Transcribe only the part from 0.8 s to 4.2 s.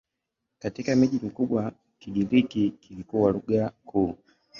miji mikubwa Kigiriki kilikuwa lugha kuu.